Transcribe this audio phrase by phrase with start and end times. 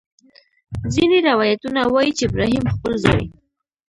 [0.93, 3.25] ځینې روایتونه وایي چې ابراهیم خپل زوی.